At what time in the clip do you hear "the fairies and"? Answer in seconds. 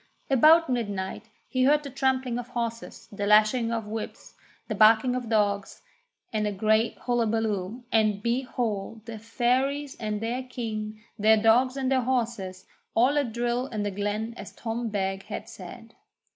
9.05-10.19